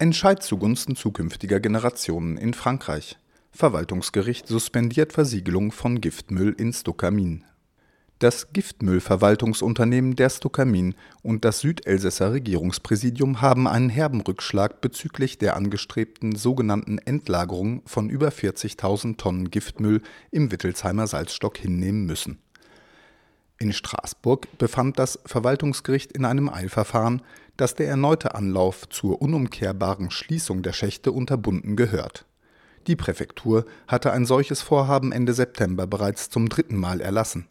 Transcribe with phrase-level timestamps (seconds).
[0.00, 3.18] Entscheid zugunsten zukünftiger Generationen in Frankreich.
[3.52, 7.44] Verwaltungsgericht suspendiert Versiegelung von Giftmüll in Stockamin.
[8.18, 16.34] Das Giftmüllverwaltungsunternehmen der Stockamin und das Südelsässer Regierungspräsidium haben einen herben Rückschlag bezüglich der angestrebten
[16.34, 22.38] sogenannten Endlagerung von über 40.000 Tonnen Giftmüll im Wittelsheimer Salzstock hinnehmen müssen.
[23.58, 27.20] In Straßburg befand das Verwaltungsgericht in einem Eilverfahren,
[27.60, 32.24] dass der erneute Anlauf zur unumkehrbaren Schließung der Schächte unterbunden gehört.
[32.86, 37.48] Die Präfektur hatte ein solches Vorhaben Ende September bereits zum dritten Mal erlassen.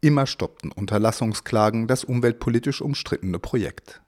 [0.00, 4.00] Immer stoppten Unterlassungsklagen das umweltpolitisch umstrittene Projekt.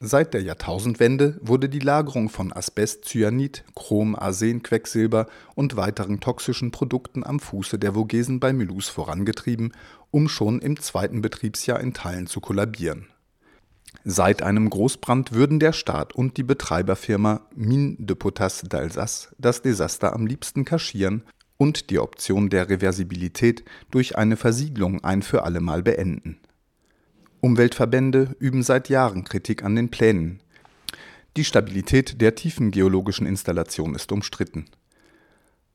[0.00, 6.70] Seit der Jahrtausendwende wurde die Lagerung von Asbest, Cyanid, Chrom, Arsen, Quecksilber und weiteren toxischen
[6.70, 9.72] Produkten am Fuße der Vogesen bei Mulhouse vorangetrieben,
[10.10, 13.08] um schon im zweiten Betriebsjahr in Teilen zu kollabieren
[14.02, 20.12] Seit einem Großbrand würden der Staat und die Betreiberfirma Mines de Potasse d'Alsace das Desaster
[20.12, 21.22] am liebsten kaschieren
[21.56, 26.38] und die Option der Reversibilität durch eine Versiegelung ein für allemal beenden.
[27.40, 30.40] Umweltverbände üben seit Jahren Kritik an den Plänen.
[31.36, 34.66] Die Stabilität der tiefengeologischen Installation ist umstritten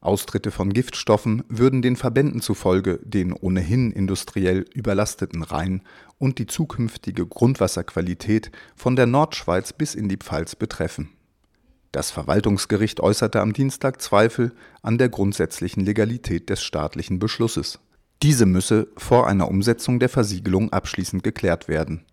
[0.01, 5.81] Austritte von Giftstoffen würden den Verbänden zufolge den ohnehin industriell überlasteten Rhein
[6.17, 11.09] und die zukünftige Grundwasserqualität von der Nordschweiz bis in die Pfalz betreffen.
[11.91, 17.79] Das Verwaltungsgericht äußerte am Dienstag Zweifel an der grundsätzlichen Legalität des staatlichen Beschlusses.
[18.21, 22.05] Diese müsse vor einer Umsetzung der Versiegelung abschließend geklärt werden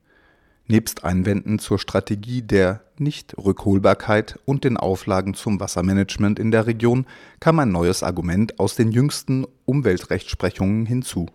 [0.69, 7.07] Nebst Einwänden zur Strategie der Nichtrückholbarkeit und den Auflagen zum Wassermanagement in der Region
[7.39, 11.27] kam ein neues Argument aus den jüngsten Umweltrechtsprechungen hinzu.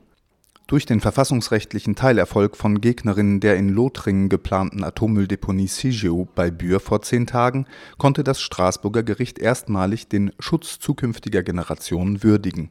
[0.68, 7.02] Durch den verfassungsrechtlichen Teilerfolg von Gegnerinnen der in Lothringen geplanten Atommülldeponie Cigeo bei Bühr vor
[7.02, 12.70] zehn Tagen konnte das Straßburger Gericht erstmalig den Schutz zukünftiger Generationen würdigen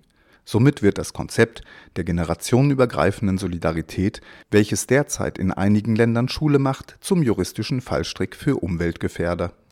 [0.51, 1.63] Somit wird das Konzept
[1.95, 4.21] der generationenübergreifenden Solidarität,
[4.51, 9.53] welches derzeit in einigen Ländern Schule macht, zum juristischen Fallstrick für Umweltgefährder